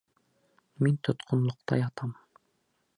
Мин 0.87 0.97
тотҡонлоҡта 1.09 1.81
ятам. 1.85 2.19